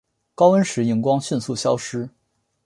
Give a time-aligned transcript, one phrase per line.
[0.33, 2.09] 高温时荧光迅速消失。